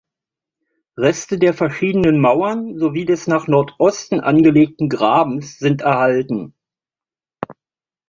[0.97, 6.55] Reste der verschiedenen Mauern sowie des nach Nordosten angelegten Grabens sind erhalten.